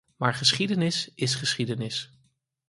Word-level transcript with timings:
Maar 0.17 0.33
geschiedenis 0.33 1.11
is 1.15 1.35
geschiedenis. 1.35 2.11